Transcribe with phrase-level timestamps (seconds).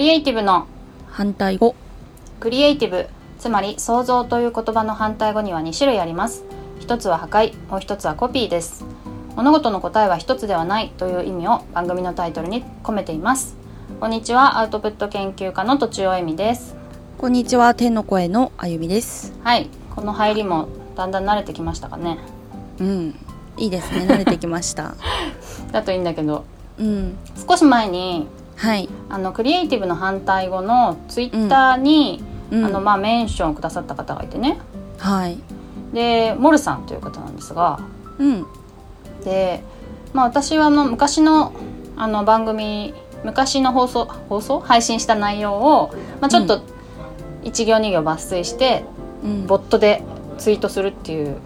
[0.00, 0.66] リエイティブの
[1.08, 1.76] 反対語。
[2.40, 3.06] クリエイティブ
[3.38, 6.42] つまり創造という言葉の反対語には2種類あります。
[6.78, 8.86] 一つは破壊もう一つはコピーです。
[9.36, 13.58] 物事の答えは一つではないという意味を番組のタイトルに込めています。
[14.00, 16.76] こんにちはアウトプット研究家の途中恵美です。
[17.18, 19.34] こんにちは天の声のあゆみです。
[19.44, 22.16] はいこの入りもだんだん慣れてきましたかね。
[22.78, 23.14] うん
[23.58, 24.06] いいですね。
[24.06, 24.94] 慣れてきました。
[25.72, 26.46] だといいんだけど。
[26.78, 27.18] うん。
[27.46, 28.26] 少し前に
[28.60, 34.58] はい、あのクリエイティブの反対語のツイッターに、うん、あのまあメンションをくださった方がいてね。
[34.98, 35.38] はい。
[35.94, 37.80] でモルさんという方なんですが
[38.18, 38.46] うん。
[39.24, 39.64] で、
[40.12, 41.54] まあ、私はあの昔の
[41.96, 42.92] あの番組
[43.24, 44.60] 昔の放送放送？
[44.60, 46.62] 配信した内容を、まあ、ちょっと
[47.44, 48.84] 1行2行抜粋して、
[49.24, 49.46] うん。
[49.46, 50.02] ボットで
[50.36, 51.38] ツイートするっていう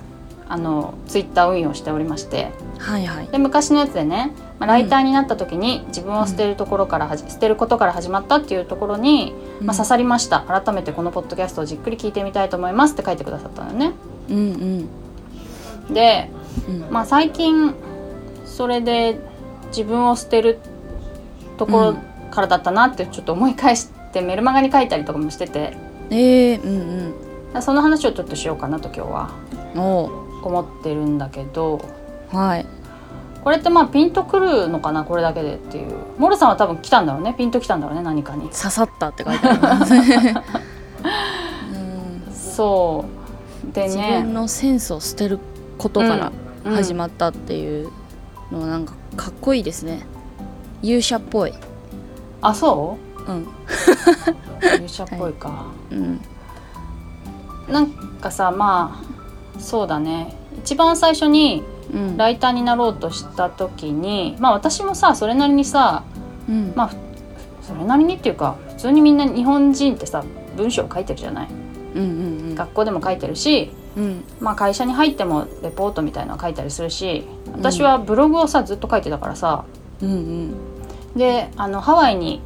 [0.48, 2.50] あのツイッター運用をしておりまして。
[2.80, 3.28] はいはい。
[3.28, 10.40] で昔のやつでね、まあ、ライターになった時に自分を捨てるところからはじ、捨てることから始まったっていうところに、まあ、刺さりました。
[10.42, 13.92] 改めてこのポッドキャストをじっくり聞いてみたいと思いますって書いてくださったのよね。
[14.30, 14.36] うん
[15.88, 15.94] うん。
[15.94, 16.30] で、
[16.68, 16.86] うん。
[16.90, 17.74] まあ、最近
[18.44, 19.18] それで
[19.68, 20.60] 自分を捨てる
[21.58, 21.96] ところ
[22.30, 25.76] からだったなってちょっと思い返してメルマガに書いたりとかもしてて。
[26.10, 27.14] えー、うん
[27.62, 29.30] その話をちょっとしようかなと今日は
[30.42, 31.80] 思ってるんだけど。
[32.32, 32.66] ーはい
[33.44, 35.92] これってまあピンとくるのかなこれだけでっていう。
[36.18, 37.34] モルさんは多分来たんだろうね。
[37.36, 38.48] ピンと来たんだろうね何かに。
[38.48, 40.02] 刺さったって書いてあります うん。
[42.32, 43.04] そ
[43.70, 43.74] う。
[43.74, 45.38] で自ね分のセンスを捨てる
[45.76, 46.32] ことから
[46.64, 46.74] うん。
[46.74, 47.90] 始まったっていう
[48.50, 50.06] のはなんかかっこいいですね。
[50.82, 51.52] 勇者っぽい。
[52.40, 52.96] あそ
[53.28, 53.32] う？
[53.32, 53.42] ん。
[53.42, 53.46] う
[54.76, 55.50] 勇者っぽいか、
[55.90, 56.20] うん。
[57.68, 57.86] なん
[58.20, 60.34] かさまあそうだね。
[60.62, 61.62] 一番最初に
[61.92, 62.16] うん。
[62.16, 66.04] ライターになろうとした時にまあ私もさそれなりにさ
[66.48, 66.72] うん。
[66.74, 66.96] まあふ
[67.62, 70.24] それなりにっていうか普通にみんな日本人ってさ
[70.56, 71.48] 文章を書いてるじゃない？
[71.94, 74.24] うんうん学校でも書いてるし、うん。
[74.40, 79.64] まあ、会社に入ってもレポートみたいのは書いたりするし私はブログをさずっと書いてたからさ。
[80.02, 80.54] うんうん。
[81.16, 82.40] であのハワイに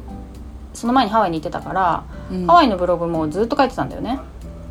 [0.73, 2.47] その前にハワイに行ってたから、うん。
[2.47, 4.19] ハワイのブログもずっと書いてたんだよね。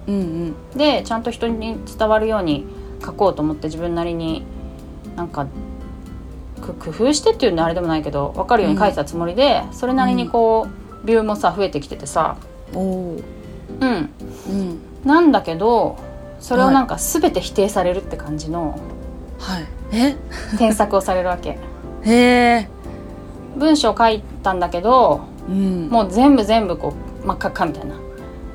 [0.06, 0.78] うんうん。
[0.78, 2.64] でちゃんと人に伝わるように
[3.04, 4.44] 書こうと思って自分なりに
[5.18, 5.48] なんか
[6.62, 10.68] く工夫してっていうのはあれでもないけど分かるように書いてたつもりで、それなりにこ
[11.02, 12.36] うビューもさ増えてきててさ。
[12.72, 13.16] うん。
[13.16, 14.08] うん。
[15.04, 15.98] なんだけど
[16.38, 18.78] それをなんか全て否定されるって感じの
[19.38, 19.66] はい。
[19.92, 20.16] え？
[20.56, 21.58] 添削をされるわけ。
[22.04, 22.68] へえ
[23.56, 25.88] 文章書いたんだけどうん。
[25.88, 27.96] もう全部全部こう真っ赤っかみたいな。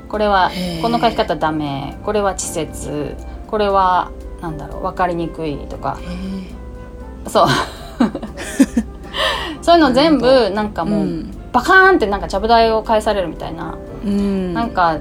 [0.08, 0.50] これは
[0.82, 1.98] この書き方ダメ。
[2.06, 3.18] これは稚拙。
[3.48, 4.12] これは
[4.44, 5.98] なんだろう分かりにくいとか。
[6.02, 7.48] へそう。
[9.64, 11.08] そういうの全部なんかえもう、
[11.54, 14.54] バカーンってなんかちゃぶ台を返されるみたいな、うん。
[14.54, 14.98] なんか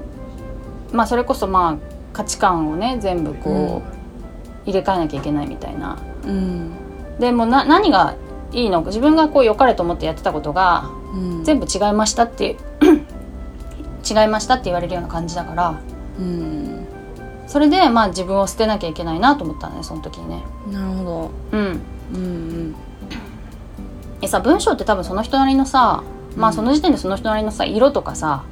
[0.92, 1.76] まあそれこそまあ
[2.12, 3.88] 価値観をね全部こう、
[4.70, 5.96] 入れ替えなきゃいけないみたいな。
[6.24, 6.70] うん。
[7.18, 8.14] でもうな何が
[8.52, 8.82] いいの？
[8.82, 11.42] か自分がこう良かれと思ってやってたことがうん。
[11.44, 12.56] 全部違いましたって
[14.08, 15.74] 違いましたって言われるような感じだから。
[16.20, 16.81] うん
[17.52, 20.42] それでまあ自分を捨てなきゃいけないなと思ったねその時にね。
[20.70, 21.30] なるほど。
[21.52, 21.80] うん、
[22.14, 22.74] うん
[24.22, 26.02] えさ文章って多分その人なりのさ
[26.34, 28.44] まあその時点でその人なりのさ色とかさ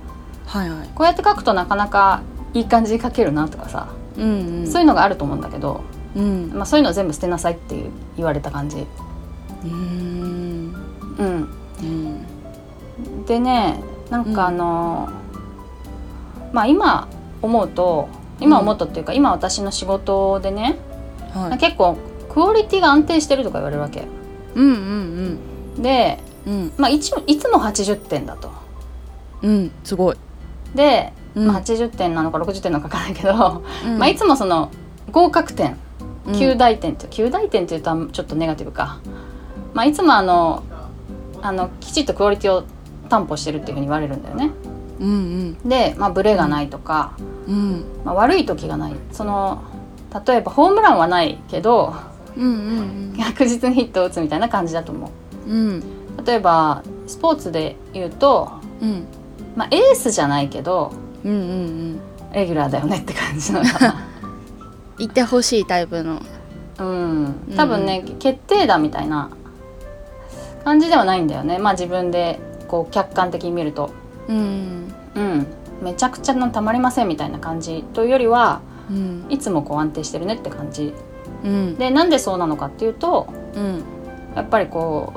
[0.45, 0.89] はいはい。
[0.95, 2.21] こうやって書くとなかなか
[2.53, 4.67] いい感じに書けるなとかさ、うんうん。
[4.67, 5.81] そういうのがあると思うんだけど、
[6.15, 6.51] うん。
[6.53, 8.87] まあ、そういうのを全部捨てなさいっていう言われた感じ。
[9.65, 10.75] うん。
[11.19, 11.49] うん、
[11.81, 13.25] うん。
[13.25, 15.09] でねなんうんかあの
[16.53, 17.09] まあ今
[17.41, 18.09] 思うと
[18.41, 20.77] 今思うとっていうか、今私の仕事でね、
[21.33, 21.59] はい。
[21.59, 21.97] 結構
[22.29, 24.07] クオリティが安定してるとか言われるわけ。
[24.55, 25.39] うんうん
[25.83, 26.53] で、うん。
[26.53, 26.73] うん。
[26.77, 28.51] まあ、いついつも80点だと。
[29.43, 30.17] うんすごい。
[30.75, 31.47] で、うん。
[31.47, 33.99] まあ、80点なのか60点なのか分からないけど、うん。
[33.99, 34.71] まあ、いつもその
[35.11, 35.77] 合格点。
[36.27, 36.35] うん。
[36.35, 39.01] 9大点って、9大点っていうとちょっとネガティブか、
[39.75, 40.63] まあ、いつもあの
[41.43, 42.65] あのきちっとクオリティを
[43.09, 44.51] 担保してるっていうふうに言われるんだよね。
[45.01, 45.69] うん。
[45.69, 47.17] で、まあ、ブレがないとか、
[47.51, 47.57] うん。
[47.57, 48.95] うんまあ、悪い時がない。
[49.13, 49.63] その
[50.27, 51.95] 例えばホームランはないけど
[52.37, 55.11] うんうん確実にヒットを打つみたいな感じだと思
[55.47, 55.51] う。
[55.51, 55.83] うん。
[56.25, 58.51] 例えばスポーツで言うと、
[58.81, 59.05] うん。
[59.57, 60.93] まあ、エースじゃないけど
[61.25, 62.01] うんうんうん。
[62.33, 63.69] レギュラーだよねって感じなの。
[63.69, 64.07] かな
[64.99, 66.21] 言ってほしいタイプの。
[66.79, 67.55] うん。
[67.57, 69.31] 多分ね、決定打みたいな
[70.65, 71.59] 感じではないんだよね。
[71.59, 72.39] まあ自分で
[72.69, 73.91] こう客観的に見ると。
[74.29, 74.93] うん。
[75.15, 75.47] うん
[75.83, 78.61] めちゃくちゃなたまりませんみたいな感じというよりは
[78.91, 79.27] うん。
[79.29, 80.93] いつもこう安定してるねって感じ。
[81.45, 81.77] うん。
[81.77, 83.85] でなんでそうなのかっていうとうん
[84.35, 85.13] やっぱりこ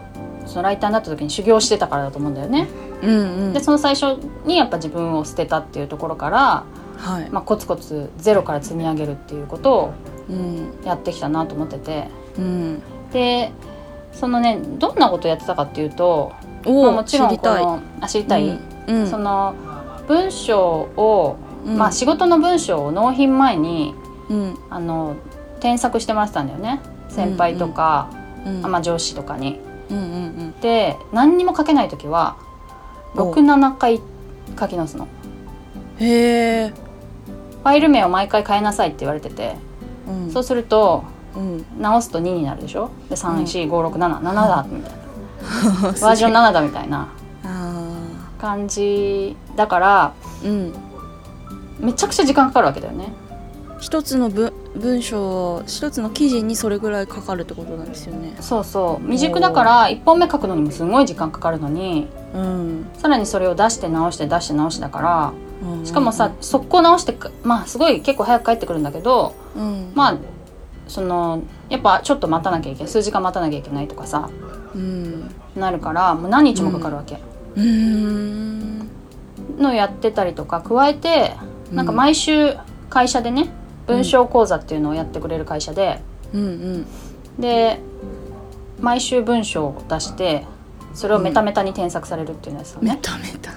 [0.45, 2.67] うそのライターになった時に修行してたからだと思うんだよね。
[3.01, 3.45] うん。
[3.47, 6.63] うんでその最初にやっぱ自分を捨てたっていうところから、
[6.97, 7.29] はい。
[7.29, 9.93] まあ、コツコツゼロから積み上げるっていうことを
[10.29, 10.73] うん。
[10.85, 12.07] やってきたなと思ってて。
[12.37, 12.81] うん。
[13.11, 13.51] で
[14.11, 16.31] そのねどんなことやってたかっていうと、
[16.65, 17.63] まあ、もちろん知りたい。
[17.63, 18.95] このあ知りたい、うん。
[18.95, 19.07] うん。
[19.07, 19.55] その
[20.07, 20.59] 文章
[20.95, 21.77] を、うん。
[21.77, 23.95] まあ、仕事の文章を納品前に
[24.29, 24.57] うん。
[24.69, 25.15] あの
[25.59, 26.81] 添削してもらってたんだよね。
[27.09, 28.09] 先輩とか、
[28.45, 29.59] うんあまあ、上司とかに。
[29.89, 32.37] うんうんで何にも書けない時は
[33.15, 34.01] お67回
[34.59, 35.07] 書き直すの。
[35.99, 36.73] うんへえ。
[37.63, 39.55] ファイル名を毎回変えなさいって言われてて、
[40.07, 40.31] うん。
[40.31, 41.03] そうすると
[41.35, 41.65] うん。
[41.79, 42.89] 直すと2になるでしょ？
[43.09, 44.97] で34567、7だみたいな。
[45.81, 47.01] ババージョン7だみたいな。
[47.01, 47.07] あ
[48.43, 50.73] 感じだからーうん。
[51.79, 53.13] めちゃくちゃ時間かかるわけだよね。
[53.79, 58.35] 一つの文文章一つの記事にそれぐらいかかるってことなんですよね。
[58.41, 59.05] そうそう。
[59.05, 62.85] 未熟だから1本目書くのにもすごい時間かかるのにうん。
[62.97, 65.33] さらにそれを出して直して出して直してだから
[65.77, 65.85] うん。
[65.85, 69.93] しかもさ速攻直してくまあすごい結構早く帰ってくるんだけどうん。
[69.95, 70.17] まあ
[70.89, 74.29] そのやっぱちょっと待たなきゃいけない数時間待たなきゃいけないとかさ
[74.75, 75.29] うん。
[75.55, 78.83] なるからもう何日もかかるわけ、うーんの
[79.73, 81.35] やってたりとか加えて
[81.71, 82.55] なんか毎週
[82.89, 83.49] 会社でね
[83.87, 85.99] 文章講座っていうのをやってくれる会社で、
[86.33, 86.45] うんう
[86.77, 86.85] ん。
[87.39, 87.79] で
[88.79, 90.45] 毎週文章を出して
[90.93, 93.51] それをメタメタに添削されるっていうのですよメね、タメタ。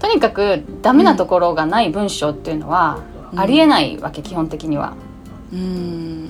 [0.00, 2.98] とにかくダメなところがない文章っていうのは
[3.32, 3.40] うん。
[3.40, 4.94] ありえないわけ、基本的には。
[5.52, 6.28] うん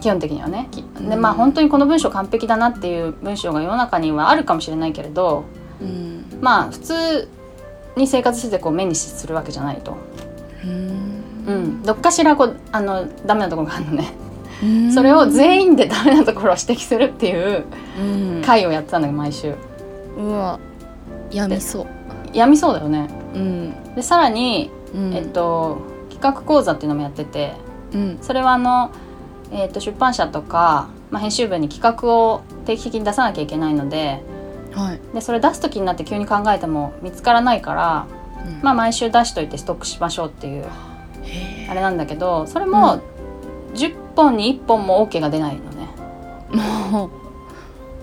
[0.00, 0.68] 基本的にはね。
[0.70, 5.44] きでまあ本当にこの文章完璧だなっていう文章が世の中にはあるかもしれないけれど
[5.80, 6.24] うん。
[6.40, 7.28] まあ普通
[7.96, 9.96] に生活しててこう目にするわけじゃないと、
[10.64, 11.18] うん。
[11.46, 14.12] うん、どっかしらこうあのダメなところがあるのね。
[14.62, 14.92] うん。
[14.92, 17.64] それを全員でダメなところを指摘するっていう
[18.00, 18.42] うん。
[18.42, 19.54] 会をやってたんだけど毎週。
[20.16, 20.60] うわ。
[21.30, 22.36] やみそう。
[22.36, 23.08] やみそうだよね。
[23.34, 23.94] うん。
[23.94, 25.14] でさらに、うん。
[25.14, 25.78] えっと
[26.10, 27.54] 企画講座っていうのもやってて
[27.94, 28.18] うん。
[28.20, 28.90] それはあの、
[29.50, 34.22] えっと、出版社とか、まあ、編集部に企画を定期的に出さなきゃいけないので
[34.72, 35.00] はい。
[35.14, 38.06] でそれ出す時になって急に考えても見つからないから、
[38.46, 38.62] うん。
[38.62, 40.64] まあ、毎週出しといてストックしましょうっていう
[41.22, 43.00] へあれなんだけどそれも
[43.74, 45.88] 10本に1本も OK が出ないのね。
[46.52, 46.56] え
[46.90, 47.10] もう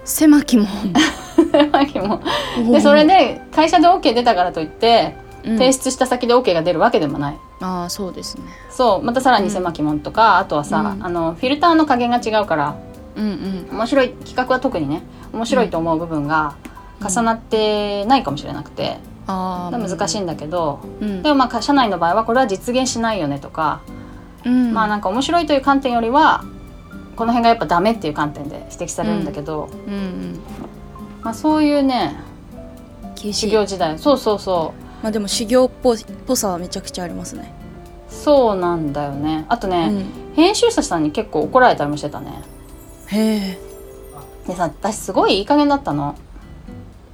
[0.03, 0.93] 狭きもん
[2.71, 5.57] でそれで会社で OK 出たからといってうん。
[5.57, 7.37] 提出した先で OK が出るわけでもない。
[7.61, 8.43] ああそうですね。
[8.69, 11.05] そうまたさらに狭き門とか、あとはさ、うん。
[11.05, 12.75] あのフィルターの加減が違うから
[13.15, 13.77] うんうん。
[13.77, 16.55] 面白い企画は特にね面白いと思う部分が
[17.01, 18.97] 重なってないかもしれなくて、
[19.27, 21.23] ああ難しいんだけど、うん。
[21.23, 23.81] でもまあ社内の場合はこれは実現しないよねとか、
[24.45, 24.73] うん。
[24.73, 26.43] まあなんか面白いという観点よりは
[27.15, 29.93] この辺がやっぱダメっていう観点で指摘されるんだけど、うん。
[29.93, 30.39] うん
[31.23, 32.15] まあそういうね
[33.15, 37.53] 修行時代そうそうそうまあでも修行っぽぽさはめちゃくちゃありますね。
[38.09, 39.45] そうなんだよね。
[39.49, 40.33] あとね、うん。
[40.35, 42.41] 編集者さんに結構怒られたりもしてたね。
[43.09, 43.59] へえ。
[44.47, 46.15] でさ私すごいいい加減だったの、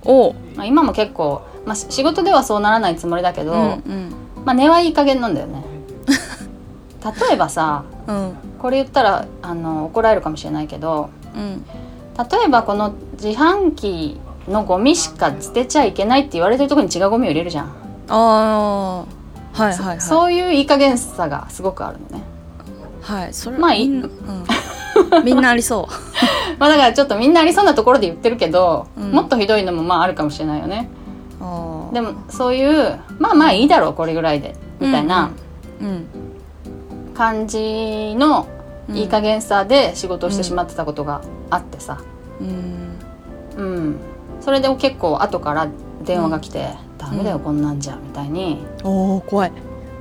[0.05, 0.29] お。
[0.29, 4.13] うまあ、今も結構、まあ、し仕事ではそうならないつもりだけど、うん
[4.45, 5.61] まあ根はいい加減なんだよね。
[7.03, 8.35] 例えばさうん。
[8.57, 11.65] これ言ったらあの怒られるかもしれないけどうん。
[12.17, 17.80] 例えばこの自販機のゴミしか捨てちゃいけないって言われてるところに違うゴミを入れるじゃん、
[18.11, 19.05] ああ
[19.53, 20.01] はいはいはい。
[20.01, 22.23] そういういい加減さがすごくあるのね。
[23.01, 25.89] はいそれまあいいうん、みんなありそ
[26.59, 29.11] まあだからちょっとみんなありそうなところで言ってるけど、うん。
[29.11, 30.89] もっとひどいのもまああるかもしれないよね。
[31.93, 35.31] でもそういうまあまあいいだろうこれぐらいでみたいな
[35.81, 36.05] うん
[37.13, 38.47] 感じの
[38.89, 41.97] うんいい加減さで仕事をしてしまってたことがあってさ。
[42.39, 42.97] うん。
[43.57, 43.95] うん。
[44.41, 45.67] それで結構後から
[46.03, 46.69] 電話が来て
[47.01, 49.51] 「ダメだよこんなんじゃ」みたいに、おお怖い、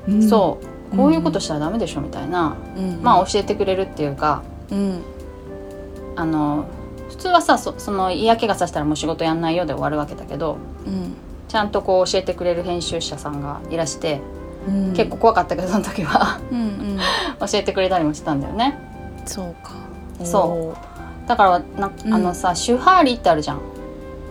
[0.09, 0.15] う。
[0.15, 0.29] ん。
[0.29, 0.59] そ
[0.93, 5.03] うこういうことしたらダメでしょみたいな、うん、まあ教えてくれるっていうかうん。
[6.17, 6.67] あの
[7.09, 11.15] 普通はさそその嫌気がさしたらもう仕事やんないよで終わるわけだけどうん。
[11.49, 14.21] ちゃんとこう教えてくれる編集者さんがいらして、
[14.69, 14.93] うん。
[14.93, 16.41] 結構怖かったけどその時は。
[16.51, 16.99] うんうん。
[17.41, 18.79] 教えてくれたりもしたんだよね。
[19.27, 19.73] そうか。
[20.25, 21.29] そう。
[21.29, 22.15] だからなうん。
[22.15, 23.61] あのさ、シュハーリってあるじゃん。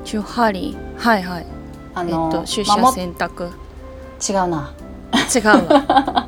[0.05, 1.58] シュハリはいはい
[1.93, 3.49] あの、えっと出社選択。
[4.27, 4.73] 違うな。
[5.33, 6.27] 違うわ。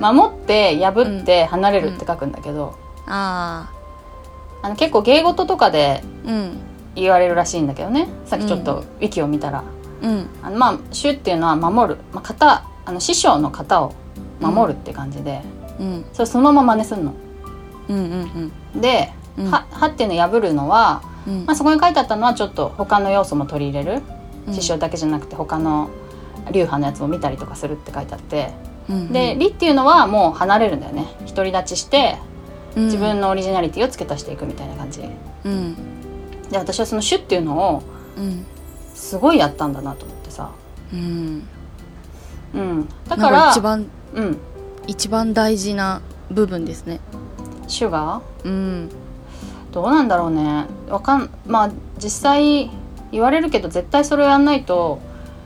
[0.12, 2.74] 守って破って離れるって書くんだけど、
[3.06, 3.70] あ
[4.62, 6.02] あの結構芸事とかで
[6.94, 8.08] 言われるらしいんだけどね。
[8.26, 9.62] さっきちょっとウィキを見たら、
[10.02, 10.28] うん。
[10.42, 13.92] あのまあ「主」っていうのは守る、まあ、型あの師匠の型を
[14.40, 15.42] 守るって感じで、
[15.78, 16.04] うん。
[16.12, 17.14] それそのまま真似すんの。
[17.88, 18.80] うんうんうん。
[18.80, 19.50] でうん。
[19.50, 21.46] ははっていうの破るのは、うん。
[21.46, 24.02] まあ、そこに書いてあったのはちょっと他の要素も取り入れる。
[24.46, 24.54] うん。
[24.54, 25.90] 師匠だけじゃなくて他の
[26.50, 28.52] 流派のやつも見たりとかするって書いてあって。
[28.88, 31.06] うんで「理」っていうのはもう離れるんだよね。
[31.28, 32.18] 独り立ちして
[32.76, 32.84] うん。
[32.86, 35.02] 自分のオリジナリティを付け足していくみたいな感じ。
[35.44, 35.76] うん。
[36.50, 37.82] で私はその「主」っていうのを
[38.18, 38.46] うん。
[38.94, 40.50] すごいやったんだなと思ってさ、
[40.92, 41.42] うん。
[42.54, 44.38] うん、だから一番うん。
[44.86, 47.00] 一番大事な部分ですね
[47.68, 48.90] 「主」がうん
[49.72, 50.66] どうなんだろうね。
[50.88, 51.70] わかんまあ
[52.02, 52.70] 実際
[53.10, 55.00] 言われるけど絶対それをやんないと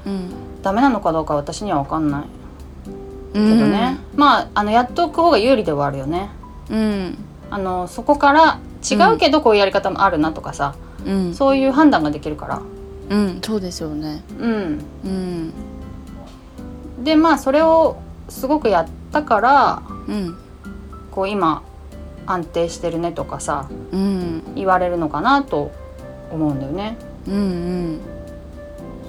[0.05, 0.31] うん。
[0.63, 2.25] ダメなのかどうか私には分かんない
[3.33, 6.31] けけどね、まああのやっておく方が有利ではあるよね。
[6.71, 7.19] うん。
[7.51, 11.35] あのそこから違うけどこういうやり方もあるなとかさ、うん。
[11.35, 12.63] そういう判断ができるから。
[13.11, 13.41] うん。
[13.45, 14.25] そうですよね。
[14.41, 14.85] うん。
[15.05, 15.53] うん。
[17.05, 20.37] でまあそれをすごくやったからうん。
[21.13, 21.63] こう今
[22.27, 24.43] 安定してるねとかさうん。
[24.55, 25.71] 言われるのかなと
[26.31, 26.97] 思うんだよね。
[27.29, 28.01] うん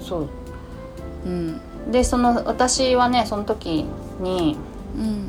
[0.00, 0.28] そう。
[1.26, 1.60] うん。
[1.90, 3.84] でその私はねその時
[4.20, 4.56] に
[4.96, 5.28] うん。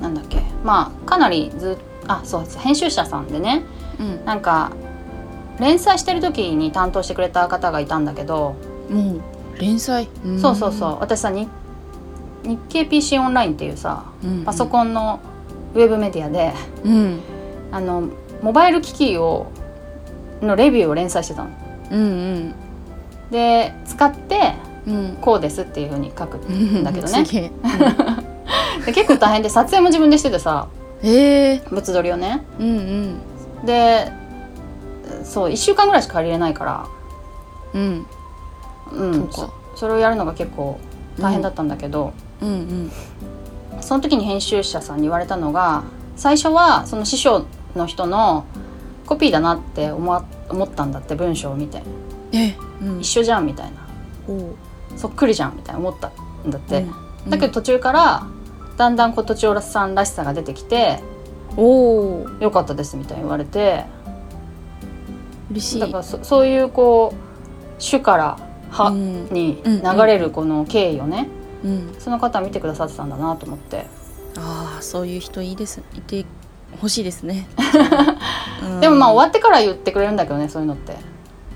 [0.00, 1.76] なんだっけまあかなりずっ
[2.06, 3.62] あそう編集者さんでね
[3.98, 4.24] うん。
[4.24, 4.70] なんか
[5.58, 8.56] 連載してる時に担当してくれた方がいたんだけど、
[8.90, 9.20] もう
[9.58, 10.06] 連載？
[10.38, 10.98] そうそうそう。
[11.00, 11.48] 私さに
[12.44, 14.44] 日経 PC オンラインっていうさうん。
[14.44, 15.20] パソコンの
[15.76, 16.52] ウェブメディアで、
[16.84, 17.20] うん。
[17.70, 18.08] あの
[18.42, 19.46] モバイル機器を
[20.40, 21.50] のレビューを連載してたの。
[21.90, 22.54] うん
[23.30, 24.54] で使って
[24.86, 24.94] うん。
[24.94, 27.24] うんこうですっていう風に書くんだけどね。
[28.84, 30.68] で結構大変で撮影も自分でしててさ
[31.02, 32.44] ええ物撮りをね。
[32.58, 33.66] うんうん。
[33.66, 34.10] で
[35.24, 36.86] そう1週間ぐらいしか借りれないから。
[37.74, 38.06] うん。
[38.92, 39.28] うん。
[39.30, 40.78] そそれをやるのが結構
[41.18, 42.92] 大変だったんだけど、うんうん
[43.86, 45.84] その時に編集者さんに言われたのが
[46.16, 48.44] 最初はその師匠の人の
[49.06, 51.82] コピーだなって思わ思ったんだって文章を見て。
[52.32, 53.00] えうん。
[53.00, 53.86] 一緒じゃんみたいな。
[54.96, 58.26] そっくりじゃんみたいな思ったんだって、うんだけど途中から
[58.76, 61.00] だんだんこうとちおさんらしさが出てきて
[61.56, 63.84] おおよかったですみたいに言われて。
[65.52, 65.80] 嬉しい。
[65.80, 67.16] だからそそういうこう
[67.78, 68.36] 主から
[68.70, 69.28] 歯うん。
[69.30, 71.45] にうん流れるこの経緯をね、うん
[71.98, 73.86] その方は見てくださってたんだなと思って、
[74.36, 75.82] ああそういう人いいです。
[75.94, 76.24] いて
[76.80, 77.48] ほしいですね。
[78.62, 78.80] うん。
[78.80, 80.96] でもまあ終わってから言ってくれるんだけどねそういうのって。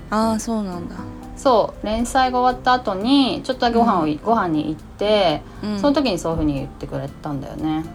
[0.09, 0.95] ああそうなんだ。
[1.37, 1.85] そう。
[1.85, 5.79] 連載が終わった後にちょっとだけご飯をい、ご飯に行って、うん。
[5.79, 7.85] その時にそういうふうに言ってくれたんだよね、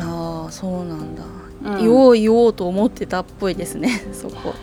[0.00, 1.22] ああそうなんだ。
[1.64, 1.78] うん。
[1.78, 4.54] 言おう言おうと思ってたっぽいですね そこ。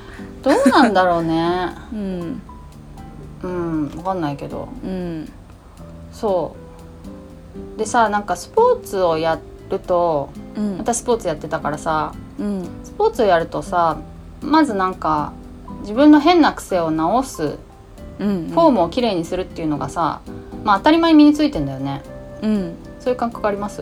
[0.44, 1.70] どうなんだろうね。
[1.94, 2.42] うん。
[3.44, 3.88] うん。
[3.90, 4.68] 分かんないけど。
[4.84, 5.32] うん。
[6.12, 6.71] そう
[7.78, 9.40] でさなんかスポーツをや
[9.70, 10.78] るとうん。
[10.78, 12.68] 私スポーツやってたからさうん。
[12.84, 13.98] スポーツをやるとさ
[14.42, 15.34] まずなんか
[15.82, 17.58] 自分の変な癖を直す
[18.20, 20.22] うんフォームをきれいにするっていうのがさ、
[20.64, 22.04] まあ当たり前に身についてんだよね。
[22.44, 22.74] うん。
[23.00, 23.82] そういう感覚あります？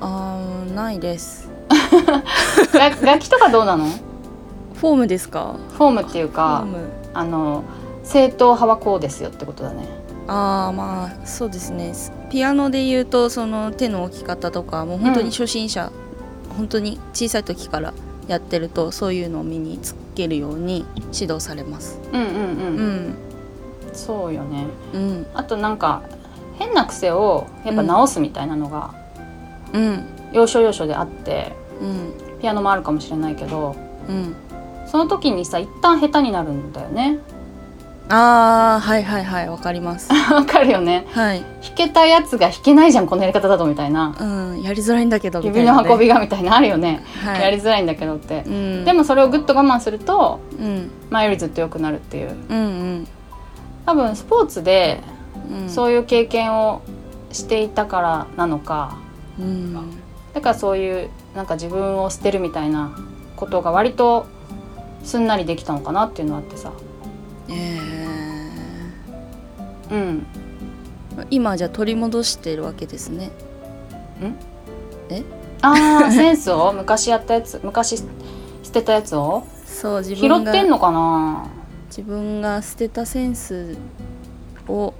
[0.00, 1.50] あーないです。
[2.72, 3.86] が楽器とかどうなの？
[3.86, 5.56] フォームですか？
[5.76, 6.78] フォームっていうかム。
[7.14, 7.64] あの
[8.04, 9.88] 正統派はこうですよってことだね
[10.28, 11.92] ああまあそうですね。
[12.30, 15.90] ピアノで言うとその手の置き方とかもう本当に初心者、
[16.56, 17.94] 本当に小さい時から
[18.28, 21.98] やってるとそういうのを身につけるように指導されます。
[22.12, 23.14] うんうんうん、うん。
[23.94, 24.66] そうよね。
[24.92, 25.26] うん。
[25.32, 26.02] あとなんか
[26.58, 28.94] 変な癖をやっぱ直すみたいなのが
[29.72, 30.04] うん。
[30.32, 32.40] 要所要所であってうん。
[32.40, 33.74] ピアノもあるかもしれないけど
[34.08, 34.36] うん。
[34.86, 37.18] その時にさ一旦下手になるんだよね
[38.10, 40.10] ああはいはいはいわかります。
[40.32, 41.06] わかるよね。
[41.10, 41.40] はい。
[41.62, 44.14] 弾けたやつが弾けないじゃんこのやり方だとみたいな。
[44.18, 47.42] うんやりづらいんだけどみた指いな、ね、の運びがみたいなあるよね、はい。
[47.42, 48.84] やりづらいんだけどって、うん。
[48.84, 50.90] でもそれをぐっと我慢するとうん。
[51.10, 52.34] 前よりずっと良くなるっていう。
[52.48, 53.08] うんうん。
[53.84, 55.00] 多分スポーツで
[55.50, 55.68] うん。
[55.68, 56.80] そういう経験を
[57.30, 58.96] していたからなのか。
[59.38, 59.74] うん。
[60.32, 62.90] だからそういうなんか自分を捨てるみたいな
[63.36, 64.26] ことが割と
[65.04, 66.70] すんなりできたのかなっていうのはあってさ。
[67.50, 67.78] え
[69.90, 70.26] うん。
[71.16, 73.30] ー、今じゃ取り戻してるわけですね。
[75.60, 78.04] あーセンスを昔やったやつ昔捨
[78.72, 79.44] てたやつを？
[79.64, 81.48] そう自拾分がってんのかな？
[81.88, 83.76] 自分が捨てたセンス
[84.68, 84.94] を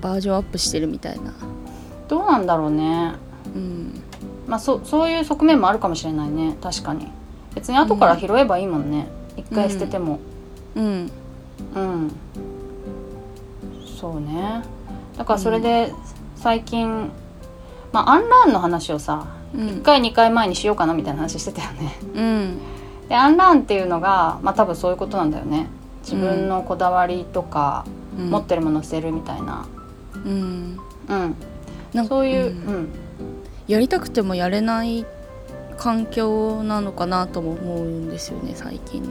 [0.00, 1.32] バージョンアップしてるみたいな。
[2.06, 3.14] どうなんだろうね。
[3.54, 4.02] うん。
[4.46, 6.56] まあそそういう側面もあるかもしれないね。
[6.62, 7.08] 確かに。
[7.54, 9.08] 別に後から拾えばいいもんね。
[9.36, 10.20] 一、回捨てても。
[10.76, 11.10] うん。
[11.74, 12.12] うん、
[14.04, 14.62] そうね。
[15.16, 15.90] だからそれで
[16.36, 17.10] 最近、
[17.90, 19.60] まあアンラーンの話をさうん。
[19.68, 21.96] 1回2回前にしようかなみたいな話してたよね。
[22.14, 22.58] うん。
[23.08, 25.68] でアンラーンっていうのがまあ多分そういうことなんだよね。
[26.02, 27.86] 自分のこだわりとか、
[28.18, 28.28] うん。
[28.28, 29.66] 持ってるものを捨てるみたいな。
[30.14, 30.78] うん。
[31.08, 31.36] うん、
[31.94, 32.74] なんそういう、ん。
[32.74, 32.88] うん。
[33.68, 35.06] やりたくてもやれない
[35.78, 39.08] 環境なのかなとも思うんですよね最近の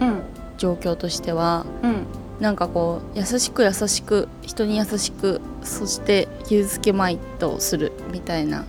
[0.00, 0.22] うん。
[0.58, 1.64] 状況としては。
[1.84, 8.66] うんなんかこう優しく優しく人に優しくそして傷つけまいとするみたいな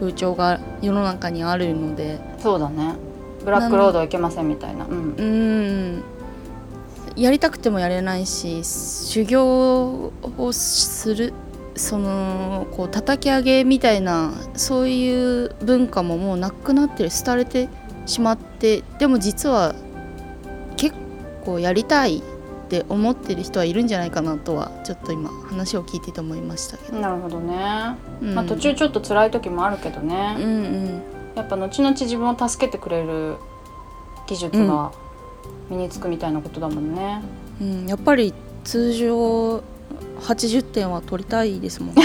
[0.00, 2.18] 風潮が世の中にあるので。
[2.38, 2.94] そうだね。
[3.44, 4.86] ブラックロードいけませんみたいな。
[4.86, 6.02] うん。
[7.16, 11.34] やりたくてもやれないし修行をする
[11.76, 17.68] そのこう叩き上げみたいなそういう文化ももうなくなってる廃れて
[18.06, 19.74] しまってでも実は
[20.78, 20.96] 結
[21.44, 22.22] 構やりたい
[22.68, 27.96] って思ってる人はいるんじゃないかなとはちょっと今話を聞いてて思いましたけど、なるほどね。
[28.20, 30.36] うんまあ途中ちょっと辛い時もあるけどうんね。
[30.38, 31.02] うん
[31.34, 33.36] やっぱ後々自分を助けてくれる
[34.26, 34.92] 技術が
[35.70, 37.22] 身につくみたいなことだもんね。
[37.60, 38.34] うん、やっぱり
[38.64, 39.62] 通常
[40.20, 42.02] 80点は取りたいですもんね。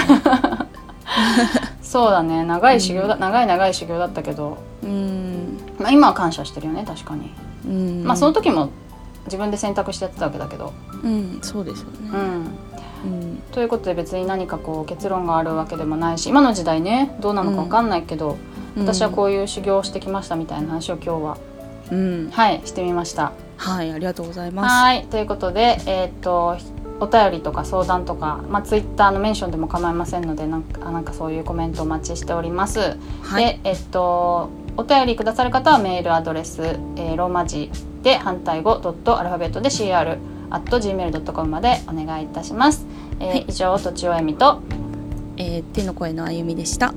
[1.82, 2.46] そうだね。
[2.46, 7.32] 長い修行だ、長い長い修行だったけど、うんまあ今は感謝してるよね確かに。
[7.66, 8.70] うん、まあその時も
[9.26, 10.74] 自分で選択してやってたわけだけど。
[11.04, 12.10] うんそうですよね。
[12.14, 12.20] うん。
[13.06, 18.38] うんということで別に何かこう結論があるわけでもないし今の時代ねどうなのかわかんないけど、
[18.78, 21.38] 私はこういう修行をしてきましたみたいな話を今日は
[21.92, 23.34] うん、はいしてみました。
[23.58, 24.72] はいありがとうございます。
[24.72, 26.58] はいということでえーっと
[27.00, 32.98] お便りとか相談とか、まあ、ツイッターのメンションでも構いませんのでなんかなんかそういうコメントお待ちしております。
[33.22, 36.62] はいでえっとお便りくださる方はメールアドレス、
[36.96, 37.70] えーローマ字
[38.04, 40.18] で反対語ドットアルファベットで CR
[40.52, 42.86] at gmail.com までお願いいたします。
[43.20, 44.62] えーはい以上とちおえみと
[45.38, 46.94] えー手の声のあゆみでした。